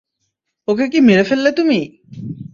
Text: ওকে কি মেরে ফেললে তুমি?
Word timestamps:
ওকে 0.67 0.85
কি 0.91 0.99
মেরে 1.01 1.23
ফেললে 1.23 1.51
তুমি? 1.51 1.79